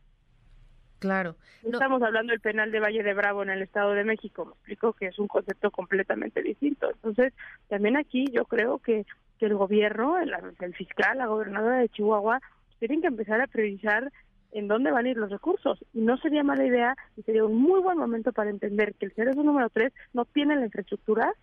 Claro. 0.99 1.37
Estamos 1.63 2.03
hablando 2.03 2.31
del 2.31 2.41
penal 2.41 2.73
de 2.73 2.81
Valle 2.81 3.03
de 3.03 3.13
Bravo 3.13 3.43
en 3.43 3.51
el 3.51 3.61
Estado 3.61 3.93
de 3.93 4.05
México. 4.05 4.47
Me 4.47 4.53
explico 4.53 4.95
que 4.95 5.07
es 5.07 5.19
un 5.19 5.29
concepto 5.29 5.71
completamente 5.71 6.43
distinto. 6.43 6.91
Entonces, 6.91 7.35
también 7.69 7.99
aquí 7.99 8.25
yo 8.33 8.47
creo 8.47 8.79
que, 8.79 9.05
que 9.39 9.45
el 9.45 9.55
gobierno, 9.55 10.19
el, 10.19 10.33
el 10.61 10.75
fiscal, 10.75 11.19
la 11.19 11.27
gobernadora 11.27 11.79
de 11.79 11.91
Chihuahua, 11.91 12.41
tienen 12.79 13.03
que 13.03 13.09
empezar 13.09 13.41
a 13.43 13.47
priorizar 13.47 14.11
en 14.53 14.69
dónde 14.69 14.93
van 14.93 15.05
a 15.05 15.11
ir 15.11 15.19
los 15.19 15.31
recursos. 15.31 15.85
Y 15.93 16.01
no 16.01 16.17
sería 16.17 16.43
mala 16.43 16.65
idea 16.65 16.97
y 17.17 17.23
sería 17.23 17.45
un 17.45 17.61
muy 17.61 17.83
buen 17.83 17.99
momento 17.99 18.33
para 18.33 18.49
entender 18.49 18.95
que 18.95 19.07
el 19.07 19.13
cerezo 19.13 19.43
número 19.43 19.69
3 19.69 19.93
no 20.15 20.25
tiene 20.25 20.57
la 20.57 20.65
infraestructura 20.65 21.35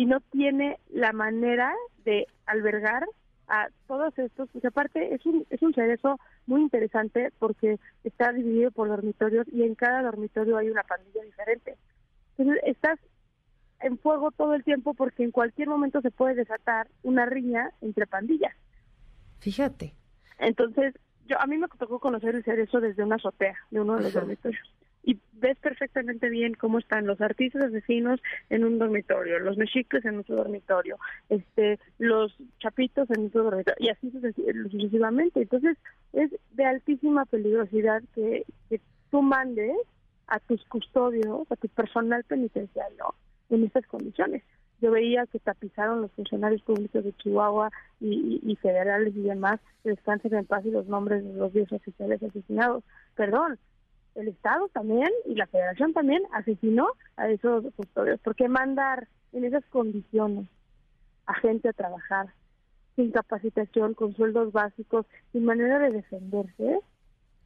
y 0.00 0.06
no 0.06 0.20
tiene 0.20 0.80
la 0.88 1.12
manera 1.12 1.74
de 2.06 2.26
albergar 2.46 3.04
a 3.48 3.68
todos 3.86 4.18
estos, 4.18 4.48
porque 4.50 4.68
aparte 4.68 5.14
es 5.14 5.26
un, 5.26 5.46
es 5.50 5.60
un 5.60 5.74
cerezo 5.74 6.18
muy 6.46 6.62
interesante 6.62 7.34
porque 7.38 7.78
está 8.02 8.32
dividido 8.32 8.70
por 8.70 8.88
dormitorios 8.88 9.46
y 9.52 9.62
en 9.62 9.74
cada 9.74 10.00
dormitorio 10.00 10.56
hay 10.56 10.70
una 10.70 10.84
pandilla 10.84 11.22
diferente. 11.22 11.76
Entonces 12.38 12.62
estás 12.64 12.98
en 13.80 13.98
fuego 13.98 14.30
todo 14.30 14.54
el 14.54 14.64
tiempo 14.64 14.94
porque 14.94 15.22
en 15.22 15.32
cualquier 15.32 15.68
momento 15.68 16.00
se 16.00 16.10
puede 16.10 16.34
desatar 16.34 16.88
una 17.02 17.26
riña 17.26 17.70
entre 17.82 18.06
pandillas. 18.06 18.56
Fíjate. 19.40 19.92
Entonces, 20.38 20.94
yo 21.26 21.38
a 21.38 21.46
mí 21.46 21.58
me 21.58 21.68
tocó 21.78 21.98
conocer 21.98 22.36
el 22.36 22.44
cerezo 22.44 22.80
desde 22.80 23.04
una 23.04 23.16
azotea 23.16 23.58
de 23.70 23.82
uno 23.82 23.96
de 23.96 24.04
los 24.04 24.14
dormitorios 24.14 24.66
y 25.02 25.18
ves 25.32 25.58
perfectamente 25.58 26.28
bien 26.28 26.54
cómo 26.54 26.78
están 26.78 27.06
los 27.06 27.20
artistas 27.20 27.64
asesinos 27.64 28.20
en 28.50 28.64
un 28.64 28.78
dormitorio, 28.78 29.38
los 29.38 29.56
mexicles 29.56 30.04
en 30.04 30.18
otro 30.18 30.36
dormitorio, 30.36 30.98
este, 31.28 31.78
los 31.98 32.34
chapitos 32.58 33.08
en 33.10 33.26
otro 33.26 33.44
dormitorio, 33.44 33.86
y 33.86 33.90
así 33.90 34.10
sucesivamente. 34.10 35.42
Entonces, 35.42 35.78
es 36.12 36.30
de 36.52 36.64
altísima 36.64 37.24
peligrosidad 37.24 38.02
que, 38.14 38.44
que 38.68 38.80
tú 39.10 39.22
mandes 39.22 39.76
a 40.26 40.38
tus 40.40 40.64
custodios, 40.66 41.50
a 41.50 41.56
tu 41.56 41.68
personal 41.68 42.22
penitenciario 42.24 43.14
en 43.48 43.64
estas 43.64 43.86
condiciones. 43.86 44.42
Yo 44.80 44.90
veía 44.90 45.26
que 45.26 45.38
tapizaron 45.38 46.00
los 46.00 46.12
funcionarios 46.12 46.62
públicos 46.62 47.04
de 47.04 47.12
Chihuahua 47.14 47.70
y, 48.00 48.40
y, 48.42 48.56
federales 48.56 49.14
y 49.14 49.20
demás, 49.20 49.60
que 49.82 49.90
descansen 49.90 50.34
en 50.34 50.46
paz 50.46 50.64
y 50.64 50.70
los 50.70 50.86
nombres 50.86 51.22
de 51.22 51.34
los 51.34 51.52
10 51.52 51.72
oficiales 51.72 52.22
asesinados. 52.22 52.82
Perdón, 53.14 53.58
el 54.14 54.28
Estado 54.28 54.68
también 54.68 55.08
y 55.26 55.34
la 55.34 55.46
Federación 55.46 55.92
también 55.92 56.22
asesinó 56.32 56.88
a 57.16 57.28
esos 57.28 57.64
custodios. 57.74 58.20
¿Por 58.20 58.34
qué 58.34 58.48
mandar 58.48 59.08
en 59.32 59.44
esas 59.44 59.64
condiciones 59.66 60.48
a 61.26 61.34
gente 61.34 61.68
a 61.68 61.72
trabajar 61.72 62.32
sin 62.96 63.12
capacitación, 63.12 63.94
con 63.94 64.14
sueldos 64.14 64.52
básicos, 64.52 65.06
sin 65.32 65.44
manera 65.44 65.78
de 65.78 65.90
defenderse? 65.90 66.80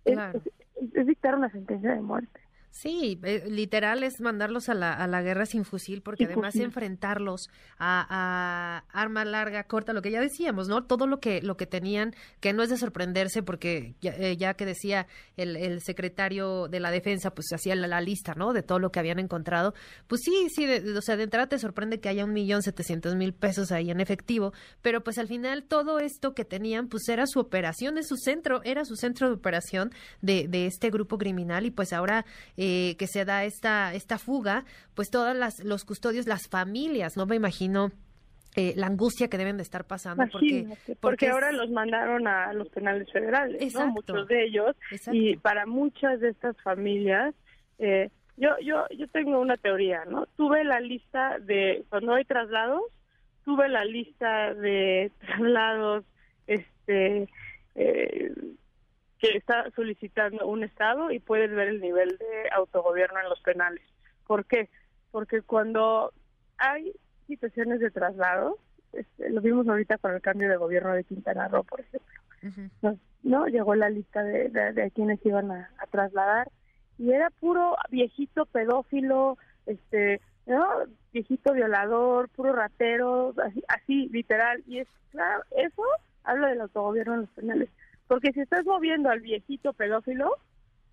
es 0.04 1.06
dictar 1.06 1.34
una 1.34 1.50
sentencia 1.50 1.94
de 1.94 2.00
muerte. 2.00 2.40
Sí, 2.76 3.20
eh, 3.22 3.44
literal 3.48 4.02
es 4.02 4.20
mandarlos 4.20 4.68
a 4.68 4.74
la, 4.74 4.92
a 4.92 5.06
la 5.06 5.22
guerra 5.22 5.46
sin 5.46 5.64
fusil, 5.64 6.02
porque 6.02 6.24
además 6.24 6.56
enfrentarlos 6.56 7.48
a, 7.78 8.04
a, 8.10 9.00
arma 9.00 9.24
larga, 9.24 9.62
corta, 9.62 9.92
lo 9.92 10.02
que 10.02 10.10
ya 10.10 10.20
decíamos, 10.20 10.66
¿no? 10.66 10.82
Todo 10.82 11.06
lo 11.06 11.20
que, 11.20 11.40
lo 11.40 11.56
que 11.56 11.66
tenían, 11.66 12.16
que 12.40 12.52
no 12.52 12.64
es 12.64 12.70
de 12.70 12.76
sorprenderse, 12.76 13.44
porque 13.44 13.94
ya, 14.00 14.10
eh, 14.16 14.36
ya 14.36 14.54
que 14.54 14.66
decía 14.66 15.06
el, 15.36 15.54
el, 15.54 15.82
secretario 15.82 16.66
de 16.66 16.80
la 16.80 16.90
defensa, 16.90 17.32
pues 17.32 17.46
hacía 17.54 17.76
la, 17.76 17.86
la, 17.86 18.00
lista, 18.00 18.34
¿no? 18.34 18.52
De 18.52 18.64
todo 18.64 18.80
lo 18.80 18.90
que 18.90 18.98
habían 18.98 19.20
encontrado. 19.20 19.72
Pues 20.08 20.22
sí, 20.24 20.48
sí, 20.52 20.66
o 20.66 21.00
sea, 21.00 21.16
de 21.16 21.22
entrada 21.22 21.46
te 21.46 21.60
sorprende 21.60 22.00
que 22.00 22.08
haya 22.08 22.24
un 22.24 22.32
millón 22.32 22.62
setecientos 22.62 23.14
mil 23.14 23.34
pesos 23.34 23.70
ahí 23.70 23.92
en 23.92 24.00
efectivo, 24.00 24.52
pero 24.82 25.04
pues 25.04 25.18
al 25.18 25.28
final 25.28 25.62
todo 25.62 26.00
esto 26.00 26.34
que 26.34 26.44
tenían, 26.44 26.88
pues 26.88 27.08
era 27.08 27.28
su 27.28 27.38
operación, 27.38 27.98
es 27.98 28.08
su 28.08 28.16
centro, 28.16 28.62
era 28.64 28.84
su 28.84 28.96
centro 28.96 29.28
de 29.28 29.34
operación 29.34 29.92
de, 30.22 30.48
de 30.48 30.66
este 30.66 30.90
grupo 30.90 31.18
criminal 31.18 31.66
y 31.66 31.70
pues 31.70 31.92
ahora... 31.92 32.26
Eh, 32.56 32.63
que 32.98 33.06
se 33.06 33.24
da 33.24 33.44
esta, 33.44 33.94
esta 33.94 34.18
fuga, 34.18 34.64
pues 34.94 35.10
todas 35.10 35.36
las, 35.36 35.62
los 35.64 35.84
custodios, 35.84 36.26
las 36.26 36.48
familias, 36.48 37.16
no 37.16 37.26
me 37.26 37.36
imagino 37.36 37.90
eh, 38.56 38.72
la 38.76 38.86
angustia 38.86 39.26
que 39.26 39.36
deben 39.36 39.56
de 39.56 39.64
estar 39.64 39.84
pasando 39.84 40.24
porque, 40.30 40.68
porque, 41.00 41.28
ahora 41.28 41.50
los 41.50 41.70
mandaron 41.70 42.28
a 42.28 42.52
los 42.52 42.68
penales 42.68 43.10
federales, 43.10 43.74
¿no? 43.74 43.88
muchos 43.88 44.28
de 44.28 44.44
ellos 44.44 44.76
y 45.10 45.36
para 45.38 45.66
muchas 45.66 46.20
de 46.20 46.28
estas 46.28 46.56
familias 46.62 47.34
eh, 47.80 48.10
yo 48.36 48.50
yo 48.62 48.86
yo 48.96 49.08
tengo 49.08 49.40
una 49.40 49.56
teoría, 49.56 50.04
¿no? 50.04 50.26
Tuve 50.36 50.62
la 50.62 50.78
lista 50.78 51.40
de 51.40 51.84
cuando 51.88 52.14
hay 52.14 52.24
traslados, 52.24 52.82
tuve 53.44 53.68
la 53.68 53.84
lista 53.84 54.54
de 54.54 55.10
traslados 55.20 56.04
este 56.46 57.28
eh, 57.74 58.32
que 59.30 59.38
está 59.38 59.70
solicitando 59.74 60.46
un 60.46 60.64
Estado 60.64 61.10
y 61.10 61.18
puedes 61.18 61.50
ver 61.50 61.68
el 61.68 61.80
nivel 61.80 62.18
de 62.18 62.50
autogobierno 62.52 63.20
en 63.20 63.28
los 63.28 63.40
penales. 63.40 63.82
¿Por 64.26 64.44
qué? 64.44 64.68
Porque 65.10 65.42
cuando 65.42 66.12
hay 66.58 66.92
situaciones 67.26 67.80
de 67.80 67.90
traslado, 67.90 68.58
este, 68.92 69.30
lo 69.30 69.40
vimos 69.40 69.66
ahorita 69.68 69.98
con 69.98 70.12
el 70.12 70.20
cambio 70.20 70.48
de 70.48 70.56
gobierno 70.56 70.92
de 70.92 71.04
Quintana 71.04 71.48
Roo, 71.48 71.64
por 71.64 71.80
ejemplo, 71.80 72.98
¿no? 73.22 73.46
Llegó 73.46 73.74
la 73.74 73.90
lista 73.90 74.22
de, 74.22 74.50
de, 74.50 74.90
quienes 74.90 75.24
iban 75.24 75.50
a, 75.50 75.70
trasladar 75.90 76.50
y 76.98 77.12
era 77.12 77.30
puro 77.30 77.76
viejito 77.90 78.46
pedófilo, 78.46 79.38
este, 79.66 80.20
¿no? 80.46 80.66
Viejito 81.12 81.54
violador, 81.54 82.28
puro 82.28 82.52
ratero, 82.52 83.34
así, 83.42 83.62
así 83.68 84.08
literal. 84.10 84.62
Y 84.66 84.80
es 84.80 84.88
claro, 85.10 85.42
eso 85.56 85.82
habla 86.24 86.48
del 86.48 86.60
autogobierno 86.60 87.14
en 87.14 87.20
los 87.22 87.30
penales. 87.30 87.70
Porque 88.06 88.32
si 88.32 88.40
estás 88.40 88.64
moviendo 88.64 89.10
al 89.10 89.20
viejito 89.20 89.72
pedófilo, 89.72 90.36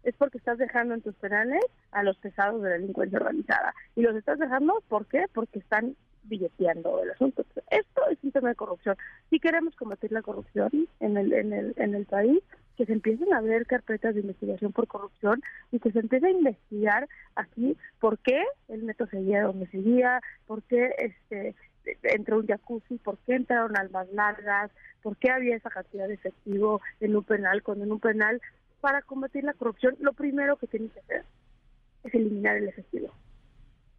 es 0.03 0.15
porque 0.15 0.37
estás 0.37 0.57
dejando 0.57 0.93
en 0.93 1.01
tus 1.01 1.15
penales 1.15 1.63
a 1.91 2.03
los 2.03 2.17
pesados 2.17 2.61
de 2.61 2.69
la 2.69 2.75
delincuencia 2.75 3.19
organizada. 3.19 3.73
Y 3.95 4.01
los 4.01 4.15
estás 4.15 4.39
dejando, 4.39 4.81
¿por 4.87 5.05
qué? 5.05 5.25
Porque 5.33 5.59
están 5.59 5.95
billeteando 6.23 7.03
el 7.03 7.11
asunto. 7.11 7.45
Esto 7.69 8.01
es 8.09 8.17
un 8.23 8.31
tema 8.31 8.49
de 8.49 8.55
corrupción. 8.55 8.95
Si 9.29 9.39
queremos 9.39 9.75
combatir 9.75 10.11
la 10.11 10.21
corrupción 10.21 10.69
en 10.99 11.17
el, 11.17 11.33
en 11.33 11.53
el, 11.53 11.73
en 11.77 11.95
el 11.95 12.05
país, 12.05 12.41
que 12.77 12.85
se 12.85 12.93
empiecen 12.93 13.33
a 13.33 13.41
ver 13.41 13.65
carpetas 13.67 14.15
de 14.15 14.21
investigación 14.21 14.71
por 14.71 14.87
corrupción 14.87 15.41
y 15.71 15.79
que 15.79 15.91
se 15.91 15.99
empiece 15.99 16.27
a 16.27 16.31
investigar 16.31 17.07
aquí 17.35 17.77
por 17.99 18.17
qué 18.19 18.43
el 18.69 18.85
neto 18.85 19.05
seguía 19.07 19.43
donde 19.43 19.67
seguía, 19.67 20.21
por 20.47 20.63
qué 20.63 20.95
este 20.97 21.55
entró 22.03 22.39
un 22.39 22.47
jacuzzi, 22.47 22.97
por 22.97 23.17
qué 23.19 23.35
entraron 23.35 23.77
almas 23.77 24.07
largas, 24.11 24.71
por 25.01 25.17
qué 25.17 25.31
había 25.31 25.55
esa 25.55 25.69
cantidad 25.69 26.07
de 26.07 26.15
efectivo 26.15 26.81
en 26.99 27.15
un 27.15 27.23
penal, 27.23 27.63
cuando 27.63 27.85
en 27.85 27.91
un 27.91 27.99
penal, 27.99 28.41
para 28.79 29.01
combatir 29.01 29.43
la 29.43 29.53
corrupción, 29.53 29.95
lo 29.99 30.13
primero 30.13 30.57
que 30.57 30.67
tiene 30.67 30.89
que 30.89 30.99
hacer 30.99 31.23
es 32.03 32.13
eliminar 32.13 32.57
el 32.57 32.67
efectivo. 32.67 33.13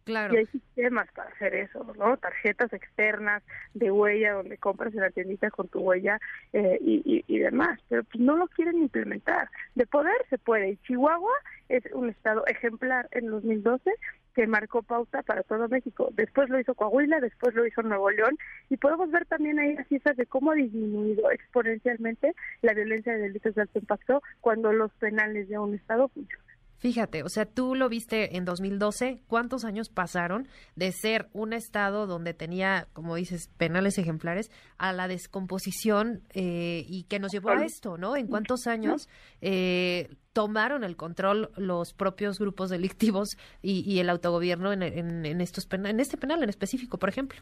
Claro. 0.03 0.33
Y 0.33 0.37
hay 0.37 0.45
sistemas 0.47 1.09
para 1.13 1.29
hacer 1.29 1.55
eso, 1.55 1.93
¿no? 1.97 2.17
Tarjetas 2.17 2.73
externas 2.73 3.41
de 3.73 3.89
huella 3.89 4.33
donde 4.33 4.57
compras 4.57 4.93
en 4.93 4.99
la 4.99 5.11
tiendita 5.11 5.49
con 5.49 5.69
tu 5.69 5.79
huella 5.79 6.19
eh, 6.51 6.77
y, 6.81 7.23
y, 7.25 7.39
demás, 7.39 7.79
pero 7.87 8.03
pues 8.03 8.21
no 8.21 8.35
lo 8.35 8.47
quieren 8.47 8.79
implementar. 8.79 9.49
De 9.75 9.85
poder 9.85 10.15
se 10.29 10.37
puede. 10.37 10.71
Y 10.71 10.77
Chihuahua 10.77 11.33
es 11.69 11.85
un 11.93 12.09
estado 12.09 12.45
ejemplar 12.47 13.07
en 13.11 13.27
2012 13.27 13.91
que 14.33 14.47
marcó 14.47 14.81
pauta 14.81 15.21
para 15.21 15.43
todo 15.43 15.67
México. 15.69 16.09
Después 16.13 16.49
lo 16.49 16.59
hizo 16.59 16.73
Coahuila, 16.75 17.19
después 17.19 17.53
lo 17.55 17.65
hizo 17.65 17.81
Nuevo 17.81 18.09
León 18.09 18.37
y 18.69 18.77
podemos 18.77 19.11
ver 19.11 19.25
también 19.25 19.59
ahí 19.59 19.75
las 19.75 19.87
cifras 19.87 20.17
de 20.17 20.25
cómo 20.25 20.51
ha 20.51 20.55
disminuido 20.55 21.31
exponencialmente 21.31 22.35
la 22.61 22.73
violencia 22.73 23.13
de 23.13 23.19
delitos 23.19 23.55
de 23.55 23.61
alto 23.61 23.79
impacto 23.79 24.23
cuando 24.41 24.73
los 24.73 24.91
penales 24.93 25.47
de 25.49 25.57
un 25.57 25.75
estado 25.75 26.07
funcionan. 26.09 26.42
Fíjate, 26.83 27.23
o 27.23 27.29
sea, 27.29 27.45
tú 27.45 27.75
lo 27.75 27.87
viste 27.87 28.35
en 28.35 28.43
2012, 28.43 29.21
¿cuántos 29.27 29.63
años 29.63 29.87
pasaron 29.87 30.49
de 30.75 30.91
ser 30.91 31.29
un 31.31 31.53
estado 31.53 32.07
donde 32.07 32.33
tenía, 32.33 32.89
como 32.91 33.15
dices, 33.15 33.47
penales 33.55 33.97
ejemplares, 33.97 34.51
a 34.77 34.91
la 34.91 35.07
descomposición 35.07 36.23
eh, 36.33 36.83
y 36.85 37.05
que 37.05 37.19
nos 37.19 37.31
llevó 37.31 37.51
a 37.51 37.63
esto, 37.63 37.97
¿no? 37.97 38.17
¿En 38.17 38.27
cuántos 38.27 38.67
años 38.67 39.07
eh, 39.39 40.13
tomaron 40.33 40.83
el 40.83 40.97
control 40.97 41.51
los 41.55 41.93
propios 41.93 42.37
grupos 42.37 42.69
delictivos 42.69 43.37
y, 43.61 43.99
el 43.99 44.09
autogobierno 44.09 44.73
en, 44.73 44.83
en, 44.83 45.39
estos 45.39 45.65
en 45.71 46.01
este 46.01 46.17
penal 46.17 46.43
en 46.43 46.49
específico, 46.49 46.99
por 46.99 47.07
ejemplo? 47.07 47.39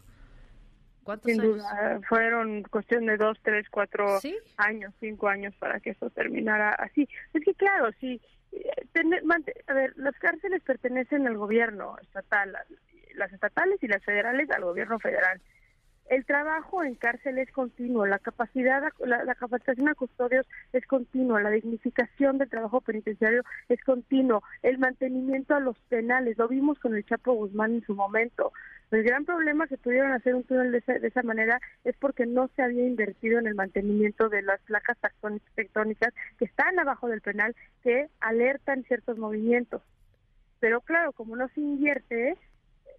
¿Cuántos 1.01 1.31
Sin 1.31 1.41
duda, 1.41 1.99
fueron 2.07 2.61
cuestión 2.61 3.07
de 3.07 3.17
dos, 3.17 3.39
tres, 3.41 3.67
cuatro 3.71 4.19
años, 4.57 4.93
cinco 4.99 5.29
años 5.29 5.55
para 5.55 5.79
que 5.79 5.89
eso 5.89 6.11
terminara 6.11 6.73
así. 6.73 7.09
Es 7.33 7.43
que 7.43 7.55
claro, 7.55 7.89
sí 7.99 8.21
a 9.67 9.73
ver, 9.73 9.93
las 9.97 10.17
cárceles 10.19 10.61
pertenecen 10.63 11.27
al 11.27 11.37
gobierno 11.37 11.95
estatal, 12.01 12.55
las 13.15 13.31
estatales 13.31 13.81
y 13.81 13.87
las 13.87 14.03
federales 14.03 14.49
al 14.51 14.63
gobierno 14.63 14.99
federal. 14.99 15.41
El 16.11 16.25
trabajo 16.25 16.83
en 16.83 16.95
cárcel 16.95 17.37
es 17.37 17.49
continuo, 17.51 18.05
la 18.05 18.19
capacidad, 18.19 18.83
la, 18.99 19.33
capacitación 19.35 19.87
a 19.87 19.95
custodios 19.95 20.45
es 20.73 20.85
continua, 20.85 21.41
la 21.41 21.51
dignificación 21.51 22.37
del 22.37 22.49
trabajo 22.49 22.81
penitenciario 22.81 23.43
es 23.69 23.81
continuo, 23.81 24.43
el 24.61 24.77
mantenimiento 24.77 25.55
a 25.55 25.61
los 25.61 25.79
penales, 25.87 26.37
lo 26.37 26.49
vimos 26.49 26.77
con 26.79 26.95
el 26.95 27.05
Chapo 27.05 27.31
Guzmán 27.31 27.75
en 27.75 27.85
su 27.85 27.95
momento. 27.95 28.51
El 28.91 29.03
gran 29.03 29.23
problema 29.23 29.67
que 29.67 29.77
pudieron 29.77 30.11
hacer 30.11 30.35
un 30.35 30.43
túnel 30.43 30.73
de, 30.73 30.99
de 30.99 31.07
esa 31.07 31.23
manera 31.23 31.61
es 31.85 31.95
porque 31.95 32.25
no 32.25 32.49
se 32.57 32.61
había 32.61 32.85
invertido 32.85 33.39
en 33.39 33.47
el 33.47 33.55
mantenimiento 33.55 34.27
de 34.27 34.41
las 34.41 34.59
placas 34.63 34.97
tectónicas 35.55 36.13
que 36.37 36.43
están 36.43 36.77
abajo 36.77 37.07
del 37.07 37.21
penal 37.21 37.55
que 37.83 38.09
alertan 38.19 38.83
ciertos 38.83 39.17
movimientos. 39.17 39.81
Pero 40.59 40.81
claro, 40.81 41.13
como 41.13 41.37
no 41.37 41.47
se 41.55 41.61
invierte, 41.61 42.35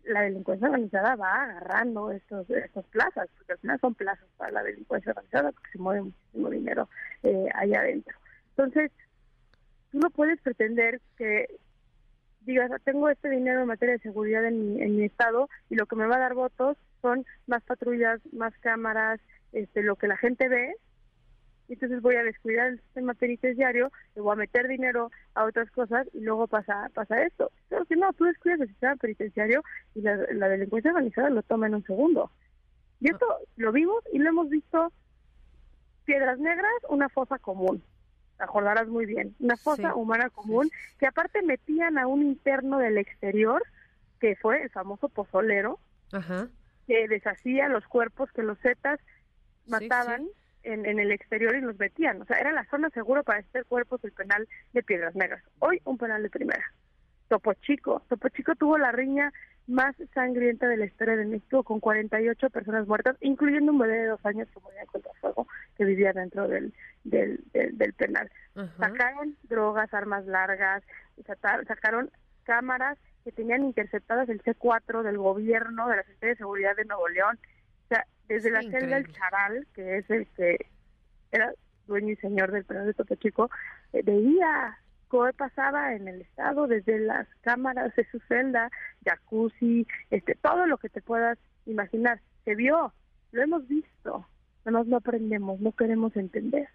la 0.04 0.22
delincuencia 0.22 0.68
organizada 0.68 1.16
va 1.16 1.42
agarrando 1.42 2.10
estos, 2.10 2.48
estas 2.50 2.84
plazas, 2.86 3.28
porque 3.36 3.52
al 3.52 3.58
final 3.58 3.80
son 3.80 3.94
plazas 3.94 4.28
para 4.36 4.52
la 4.52 4.62
delincuencia 4.62 5.10
organizada, 5.10 5.52
porque 5.52 5.70
se 5.70 5.78
mueve 5.78 6.02
muchísimo 6.02 6.50
dinero 6.50 6.88
eh, 7.22 7.48
allá 7.54 7.80
adentro. 7.80 8.16
Entonces, 8.50 8.90
tú 9.90 9.98
no 9.98 10.10
puedes 10.10 10.40
pretender 10.40 11.00
que 11.16 11.46
digas, 12.40 12.70
tengo 12.84 13.08
este 13.08 13.30
dinero 13.30 13.60
en 13.60 13.68
materia 13.68 13.94
de 13.94 14.02
seguridad 14.02 14.44
en 14.44 14.74
mi, 14.74 14.82
en 14.82 14.96
mi 14.96 15.04
estado 15.04 15.48
y 15.70 15.76
lo 15.76 15.86
que 15.86 15.96
me 15.96 16.06
va 16.06 16.16
a 16.16 16.20
dar 16.20 16.34
votos 16.34 16.76
son 17.00 17.24
más 17.46 17.62
patrullas, 17.62 18.20
más 18.32 18.52
cámaras, 18.58 19.20
este, 19.52 19.82
lo 19.82 19.96
que 19.96 20.08
la 20.08 20.16
gente 20.16 20.48
ve, 20.48 20.74
entonces 21.68 22.02
voy 22.02 22.16
a 22.16 22.22
descuidar 22.22 22.68
el 22.68 22.80
sistema 22.80 23.14
penitenciario, 23.14 23.90
le 24.14 24.22
voy 24.22 24.32
a 24.32 24.36
meter 24.36 24.68
dinero 24.68 25.10
a 25.34 25.44
otras 25.44 25.70
cosas 25.70 26.06
y 26.12 26.20
luego 26.20 26.46
pasa 26.46 26.90
pasa 26.94 27.22
esto. 27.22 27.50
Pero 27.68 27.84
si 27.86 27.94
no, 27.94 28.12
tú 28.12 28.24
descuidas 28.24 28.60
el 28.60 28.68
sistema 28.68 28.96
penitenciario 28.96 29.62
y 29.94 30.02
la, 30.02 30.16
delincuencia 30.16 30.90
organizada 30.90 31.30
lo 31.30 31.42
toma 31.42 31.66
en 31.66 31.76
un 31.76 31.84
segundo. 31.84 32.30
Y 33.00 33.10
esto 33.10 33.26
lo 33.56 33.72
vimos 33.72 34.02
y 34.12 34.18
lo 34.18 34.28
hemos 34.28 34.48
visto 34.48 34.92
Piedras 36.04 36.38
Negras, 36.38 36.72
una 36.88 37.08
fosa 37.08 37.38
común. 37.38 37.82
Te 38.36 38.44
acordarás 38.44 38.88
muy 38.88 39.06
bien, 39.06 39.34
una 39.40 39.56
fosa 39.56 39.94
humana 39.94 40.30
común 40.30 40.70
que 40.98 41.06
aparte 41.06 41.42
metían 41.42 41.98
a 41.98 42.06
un 42.06 42.22
interno 42.22 42.78
del 42.78 42.98
exterior, 42.98 43.62
que 44.20 44.36
fue 44.36 44.62
el 44.62 44.70
famoso 44.70 45.08
pozolero, 45.08 45.78
que 46.86 47.08
deshacía 47.08 47.68
los 47.68 47.86
cuerpos 47.86 48.30
que 48.32 48.42
los 48.42 48.58
zetas 48.58 49.00
mataban 49.66 50.28
en, 50.62 50.86
en, 50.86 50.98
el 50.98 51.10
exterior 51.10 51.54
y 51.56 51.60
los 51.60 51.78
metían. 51.78 52.20
O 52.22 52.24
sea, 52.24 52.38
era 52.38 52.52
la 52.52 52.64
zona 52.66 52.90
segura 52.90 53.22
para 53.22 53.40
hacer 53.40 53.64
cuerpos 53.66 54.00
del 54.02 54.12
penal 54.12 54.48
de 54.72 54.82
Piedras 54.82 55.14
Negras. 55.14 55.42
Hoy 55.58 55.80
un 55.84 55.98
penal 55.98 56.22
de 56.22 56.30
primera. 56.30 56.64
Topo 57.28 57.54
Chico. 57.54 58.02
Topo 58.08 58.28
Chico 58.28 58.54
tuvo 58.54 58.78
la 58.78 58.92
riña 58.92 59.32
más 59.66 59.94
sangrienta 60.14 60.68
de 60.68 60.76
la 60.76 60.86
historia 60.86 61.16
de 61.16 61.24
México, 61.24 61.62
con 61.62 61.80
48 61.80 62.50
personas 62.50 62.86
muertas, 62.86 63.16
incluyendo 63.20 63.72
un 63.72 63.78
bebé 63.78 63.98
de 63.98 64.06
dos 64.08 64.26
años 64.26 64.48
que 64.52 64.60
moría 64.60 64.84
contra 64.86 65.12
fuego, 65.20 65.46
que 65.76 65.84
vivía 65.84 66.12
dentro 66.12 66.48
del, 66.48 66.74
del, 67.04 67.40
del, 67.52 67.92
penal. 67.94 68.30
Sacaron 68.78 69.36
drogas, 69.44 69.92
armas 69.94 70.26
largas, 70.26 70.82
sacaron 71.68 72.10
cámaras 72.44 72.98
que 73.24 73.32
tenían 73.32 73.62
interceptadas 73.64 74.28
el 74.28 74.42
C4 74.42 75.02
del 75.02 75.18
gobierno, 75.18 75.88
de 75.88 75.96
la 75.96 76.02
Secretaría 76.02 76.34
de 76.34 76.38
Seguridad 76.38 76.76
de 76.76 76.84
Nuevo 76.84 77.08
León, 77.08 77.38
desde 78.32 78.50
la 78.50 78.62
celda 78.62 78.96
del 78.96 79.12
Charal, 79.12 79.66
que 79.74 79.98
es 79.98 80.10
el 80.10 80.26
que 80.28 80.66
era 81.30 81.52
dueño 81.86 82.12
y 82.12 82.16
señor 82.16 82.50
del 82.50 82.64
penal 82.64 82.86
de 82.86 82.94
Topo 82.94 83.14
Chico, 83.16 83.50
eh, 83.92 84.02
veía 84.02 84.78
cómo 85.08 85.30
pasaba 85.34 85.94
en 85.94 86.08
el 86.08 86.22
estado 86.22 86.66
desde 86.66 86.98
las 86.98 87.28
cámaras 87.42 87.94
de 87.96 88.06
su 88.10 88.18
celda, 88.20 88.70
jacuzzi, 89.04 89.86
este, 90.10 90.34
todo 90.36 90.66
lo 90.66 90.78
que 90.78 90.88
te 90.88 91.02
puedas 91.02 91.38
imaginar. 91.66 92.20
Se 92.44 92.54
vio, 92.54 92.94
lo 93.32 93.42
hemos 93.42 93.68
visto, 93.68 94.26
no 94.64 94.84
no 94.84 94.96
aprendemos, 94.96 95.60
no 95.60 95.72
queremos 95.72 96.16
entender. 96.16 96.68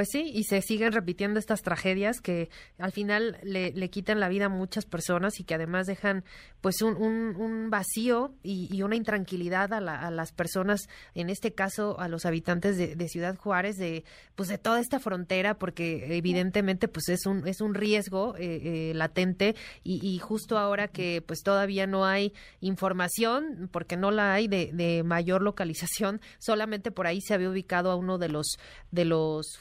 Pues 0.00 0.08
sí, 0.12 0.30
y 0.32 0.44
se 0.44 0.62
siguen 0.62 0.92
repitiendo 0.92 1.38
estas 1.38 1.60
tragedias 1.60 2.22
que 2.22 2.48
al 2.78 2.90
final 2.90 3.36
le, 3.42 3.90
quitan 3.90 4.18
la 4.18 4.30
vida 4.30 4.46
a 4.46 4.48
muchas 4.48 4.86
personas 4.86 5.38
y 5.40 5.44
que 5.44 5.52
además 5.52 5.86
dejan 5.86 6.24
pues 6.62 6.80
un, 6.80 7.68
vacío 7.68 8.32
y, 8.42 8.80
una 8.80 8.96
intranquilidad 8.96 9.74
a, 9.74 10.10
las 10.10 10.32
personas, 10.32 10.88
en 11.14 11.28
este 11.28 11.52
caso 11.52 12.00
a 12.00 12.08
los 12.08 12.24
habitantes 12.24 12.78
de, 12.78 13.08
Ciudad 13.08 13.36
Juárez, 13.36 13.76
de 13.76 14.04
pues 14.36 14.48
de 14.48 14.56
toda 14.56 14.80
esta 14.80 15.00
frontera, 15.00 15.58
porque 15.58 16.16
evidentemente 16.16 16.88
pues 16.88 17.10
es 17.10 17.26
un, 17.26 17.46
es 17.46 17.60
un 17.60 17.74
riesgo 17.74 18.36
eh, 18.38 18.90
eh, 18.90 18.94
latente 18.94 19.54
y, 19.84 20.18
justo 20.18 20.56
ahora 20.56 20.88
que 20.88 21.22
pues 21.26 21.42
todavía 21.42 21.86
no 21.86 22.06
hay 22.06 22.32
información, 22.60 23.68
porque 23.70 23.98
no 23.98 24.10
la 24.10 24.32
hay 24.32 24.48
de, 24.48 24.70
de 24.72 25.02
mayor 25.02 25.42
localización, 25.42 26.22
solamente 26.38 26.90
por 26.90 27.06
ahí 27.06 27.20
se 27.20 27.34
había 27.34 27.50
ubicado 27.50 27.90
a 27.90 27.96
uno 27.96 28.16
de 28.16 28.30
los 28.30 28.56
de 28.90 29.04
los 29.04 29.58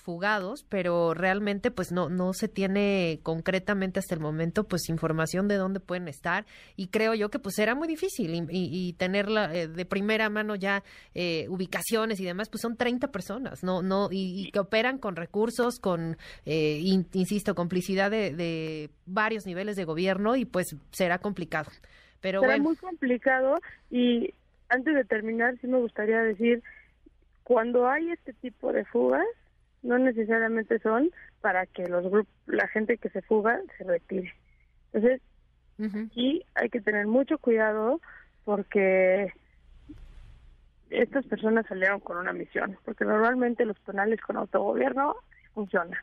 pero 0.69 1.13
realmente 1.13 1.71
pues 1.71 1.91
no, 1.91 2.09
no 2.09 2.33
se 2.33 2.47
tiene 2.47 3.19
concretamente 3.23 3.99
hasta 3.99 4.15
el 4.15 4.21
momento 4.21 4.65
pues 4.65 4.89
información 4.89 5.47
de 5.47 5.55
dónde 5.55 5.79
pueden 5.79 6.07
estar 6.07 6.45
y 6.75 6.87
creo 6.87 7.13
yo 7.15 7.29
que 7.29 7.39
pues 7.39 7.55
será 7.55 7.75
muy 7.75 7.87
difícil 7.87 8.35
y, 8.35 8.47
y, 8.49 8.93
tenerla 8.93 9.53
eh, 9.53 9.67
de 9.67 9.85
primera 9.85 10.29
mano 10.29 10.55
ya 10.55 10.83
eh, 11.15 11.47
ubicaciones 11.49 12.19
y 12.19 12.25
demás, 12.25 12.49
pues 12.49 12.61
son 12.61 12.75
30 12.75 13.07
personas, 13.11 13.63
¿no? 13.63 13.81
no 13.81 14.09
y, 14.11 14.51
que 14.51 14.59
operan 14.59 14.99
con 14.99 15.15
recursos, 15.15 15.79
con, 15.79 16.17
eh, 16.45 16.79
insisto, 16.83 17.55
complicidad 17.55 18.11
de, 18.11 18.89
varios 19.05 19.45
niveles 19.45 19.75
de 19.75 19.85
gobierno 19.85 20.35
y 20.35 20.45
pues 20.45 20.75
será 20.91 21.17
complicado. 21.17 21.71
Pero 22.21 22.41
será 22.41 22.53
bueno. 22.53 22.63
muy 22.65 22.75
complicado 22.75 23.55
y 23.89 24.33
antes 24.69 24.93
de 24.93 25.05
terminar 25.05 25.57
sí 25.61 25.67
me 25.67 25.77
gustaría 25.79 26.19
decir 26.21 26.61
cuando 27.43 27.89
hay 27.89 28.11
este 28.11 28.33
tipo 28.33 28.71
de 28.71 28.85
fugas 28.85 29.25
no 29.81 29.97
necesariamente 29.97 30.79
son 30.79 31.11
para 31.41 31.65
que 31.65 31.87
los 31.87 32.03
grupos, 32.09 32.33
la 32.47 32.67
gente 32.67 32.97
que 32.97 33.09
se 33.09 33.21
fuga 33.21 33.59
se 33.77 33.83
retire. 33.83 34.33
Entonces, 34.91 35.21
sí 36.13 36.43
hay 36.55 36.69
que 36.69 36.81
tener 36.81 37.07
mucho 37.07 37.37
cuidado 37.37 38.01
porque 38.43 39.31
estas 40.89 41.25
personas 41.25 41.65
salieron 41.67 41.99
con 41.99 42.17
una 42.17 42.33
misión, 42.33 42.77
porque 42.83 43.05
normalmente 43.05 43.65
los 43.65 43.79
penales 43.79 44.19
con 44.21 44.37
autogobierno 44.37 45.15
funcionan. 45.53 45.99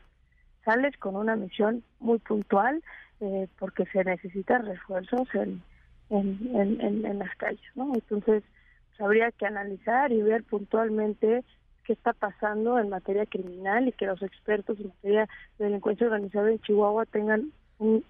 Sales 0.63 0.97
con 0.97 1.15
una 1.15 1.35
misión 1.35 1.83
muy 1.99 2.19
puntual 2.19 2.81
eh, 3.19 3.47
porque 3.59 3.85
se 3.87 4.03
necesitan 4.03 4.65
refuerzos 4.65 5.27
en, 5.35 5.61
en, 6.09 6.55
en, 6.55 7.05
en, 7.05 7.19
las 7.19 7.35
calles, 7.35 7.61
¿no? 7.75 7.93
Entonces, 7.93 8.43
pues, 8.89 9.01
habría 9.01 9.31
que 9.31 9.45
analizar 9.45 10.11
y 10.11 10.21
ver 10.21 10.43
puntualmente 10.43 11.43
qué 11.87 11.93
está 11.93 12.11
pasando 12.11 12.77
en 12.77 12.89
materia 12.89 13.25
criminal 13.25 13.87
y 13.87 13.93
que 13.93 14.05
los 14.05 14.21
expertos 14.21 14.77
en 14.77 14.89
materia 14.89 15.29
de 15.57 15.65
delincuencia 15.65 16.07
organizada 16.07 16.51
en 16.51 16.59
Chihuahua 16.59 17.05
tengan 17.05 17.53
un 17.79 18.03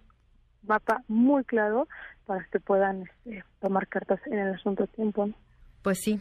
mapa 0.64 1.04
muy 1.08 1.44
claro 1.44 1.88
para 2.26 2.44
que 2.46 2.60
puedan 2.60 3.04
este, 3.24 3.44
tomar 3.62 3.88
cartas 3.88 4.20
en 4.26 4.40
el 4.40 4.56
asunto 4.56 4.86
a 4.86 4.88
tiempo. 4.88 5.30
Pues 5.84 6.00
sí 6.02 6.20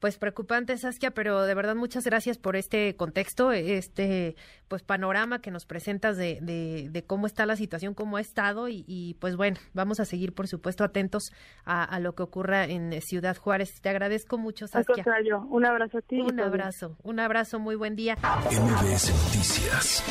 pues 0.00 0.18
preocupante, 0.18 0.76
Saskia, 0.76 1.10
pero 1.12 1.42
de 1.42 1.54
verdad 1.54 1.74
muchas 1.74 2.04
gracias 2.04 2.38
por 2.38 2.56
este 2.56 2.96
contexto, 2.96 3.52
este 3.52 4.36
pues 4.68 4.82
panorama 4.82 5.40
que 5.40 5.50
nos 5.50 5.64
presentas 5.64 6.16
de, 6.16 6.38
de, 6.40 7.04
cómo 7.04 7.26
está 7.26 7.46
la 7.46 7.56
situación, 7.56 7.94
cómo 7.94 8.16
ha 8.16 8.20
estado 8.20 8.68
y, 8.68 9.16
pues 9.20 9.36
bueno, 9.36 9.58
vamos 9.74 10.00
a 10.00 10.04
seguir 10.04 10.34
por 10.34 10.48
supuesto 10.48 10.84
atentos 10.84 11.30
a, 11.64 11.98
lo 12.00 12.14
que 12.14 12.22
ocurra 12.22 12.64
en 12.64 13.00
Ciudad 13.00 13.36
Juárez. 13.36 13.80
Te 13.80 13.88
agradezco 13.88 14.38
mucho, 14.38 14.66
Saskia. 14.66 15.04
un 15.48 15.64
abrazo 15.64 15.98
a 15.98 16.02
ti. 16.02 16.20
Un 16.20 16.40
abrazo, 16.40 16.96
un 17.02 17.20
abrazo, 17.20 17.58
muy 17.58 17.76
buen 17.76 17.94
día. 17.96 18.16
MBS 18.16 19.10
Noticias 19.24 20.02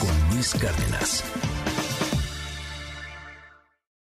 con 0.00 0.34
Luis 0.34 0.54
Cárdenas. 0.54 1.49